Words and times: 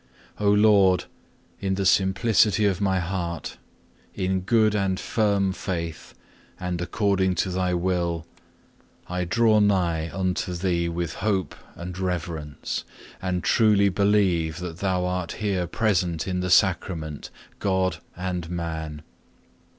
2. 0.39 0.45
O 0.45 0.49
Lord, 0.51 1.05
in 1.59 1.75
the 1.75 1.85
simplicity 1.85 2.65
of 2.65 2.81
my 2.81 2.99
heart, 2.99 3.57
in 4.15 4.39
good 4.41 4.73
and 4.73 4.99
firm 4.99 5.53
faith, 5.53 6.15
and 6.59 6.81
according 6.81 7.35
to 7.35 7.51
Thy 7.51 7.75
will, 7.75 8.25
I 9.07 9.25
draw 9.25 9.59
nigh 9.59 10.09
unto 10.11 10.53
Thee 10.55 10.89
with 10.89 11.13
hope 11.21 11.53
and 11.75 11.99
reverence, 11.99 12.83
and 13.21 13.43
truly 13.43 13.89
believe 13.89 14.57
that 14.57 14.79
Thou 14.79 15.05
art 15.05 15.33
here 15.33 15.67
present 15.67 16.27
in 16.27 16.39
the 16.39 16.49
Sacrament, 16.49 17.29
God 17.59 17.97
and 18.17 18.49
man. 18.49 19.03